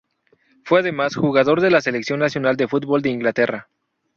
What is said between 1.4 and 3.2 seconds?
de la Selección nacional de fútbol de